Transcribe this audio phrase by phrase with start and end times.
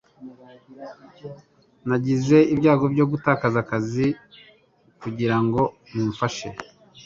[1.87, 4.07] Nagize ibyago byo gutakaza akazi
[5.01, 5.61] kugirango
[5.93, 6.47] mumfashe